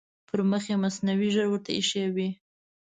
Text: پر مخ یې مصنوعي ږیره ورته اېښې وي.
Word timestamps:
پر 0.27 0.39
مخ 0.49 0.63
یې 0.71 0.75
مصنوعي 0.83 1.29
ږیره 1.35 1.45
ورته 1.49 1.71
اېښې 1.73 2.03
وي. 2.15 2.29